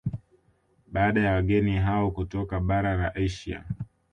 Baada 0.87 1.21
ya 1.21 1.31
wageni 1.33 1.75
hao 1.77 2.11
kutoka 2.11 2.59
bara 2.59 2.95
la 2.95 3.15
Asia 3.15 3.65